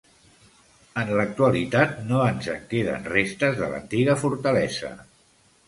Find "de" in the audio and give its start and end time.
3.63-3.71